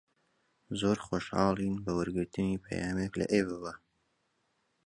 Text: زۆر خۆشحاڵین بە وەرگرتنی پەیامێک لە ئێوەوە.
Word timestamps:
زۆر 0.79 0.97
خۆشحاڵین 1.05 1.75
بە 1.83 1.91
وەرگرتنی 1.97 2.61
پەیامێک 2.65 3.13
لە 3.19 3.25
ئێوەوە. 3.33 3.73